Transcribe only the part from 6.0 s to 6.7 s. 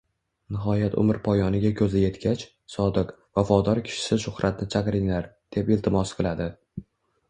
qiladi.